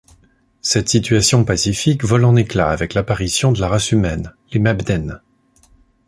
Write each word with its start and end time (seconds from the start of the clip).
Cette 0.63 0.89
situation 0.89 1.45
pacifique 1.45 2.03
vole 2.03 2.25
en 2.25 2.35
éclats 2.35 2.71
avec 2.71 2.95
l'apparition 2.95 3.51
de 3.51 3.61
la 3.61 3.67
race 3.67 3.91
humaine, 3.91 4.33
les 4.51 4.59
Mabdens. 4.59 5.21